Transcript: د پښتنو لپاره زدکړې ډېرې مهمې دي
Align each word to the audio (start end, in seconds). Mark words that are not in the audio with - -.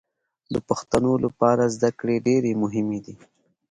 د 0.53 0.55
پښتنو 0.67 1.13
لپاره 1.25 1.71
زدکړې 1.75 2.15
ډېرې 2.27 2.51
مهمې 2.63 2.99
دي 3.05 3.15